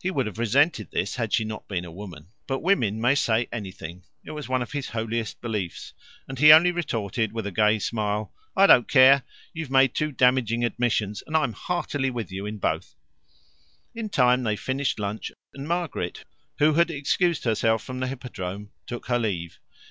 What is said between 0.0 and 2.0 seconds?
He would have resented this had she not been a